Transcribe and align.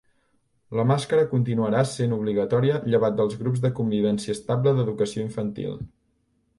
La 0.77 0.85
màscara 0.91 1.25
continuarà 1.33 1.83
essent 1.89 2.17
obligatòria 2.17 2.81
llevat 2.89 3.21
dels 3.21 3.39
grups 3.45 3.65
de 3.67 3.75
convivència 3.83 4.39
estable 4.39 4.77
d’educació 4.81 5.31
infantil. 5.31 5.83